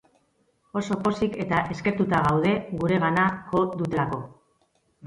Oso 0.81 0.95
pozik 1.07 1.37
eta 1.45 1.59
eskertuta 1.75 2.23
gaude 2.29 2.57
guregana 2.81 3.31
jo 3.53 3.65
dutelako. 3.79 4.25